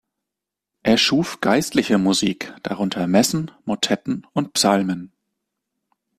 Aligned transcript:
Er 0.81 0.97
schuf 0.97 1.41
geistliche 1.41 1.99
Musik, 1.99 2.55
darunter 2.63 3.05
Messen, 3.05 3.51
Motetten 3.65 4.25
und 4.33 4.51
Psalmen. 4.53 5.11